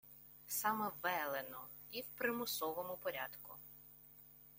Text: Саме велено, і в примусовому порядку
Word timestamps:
Саме 0.47 0.91
велено, 1.03 1.67
і 1.91 2.01
в 2.01 2.09
примусовому 2.17 2.97
порядку 3.03 3.53